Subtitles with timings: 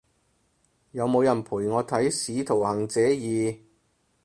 [0.93, 3.55] 有冇人陪我睇使徒行者二？